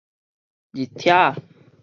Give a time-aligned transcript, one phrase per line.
[0.71, 1.41] 日拆仔